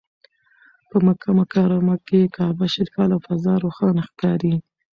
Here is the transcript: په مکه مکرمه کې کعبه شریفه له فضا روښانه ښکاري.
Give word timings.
په 0.89 0.97
مکه 1.05 1.29
مکرمه 1.39 1.95
کې 2.07 2.31
کعبه 2.35 2.65
شریفه 2.73 3.03
له 3.11 3.17
فضا 3.25 3.53
روښانه 3.63 4.01
ښکاري. 4.09 4.55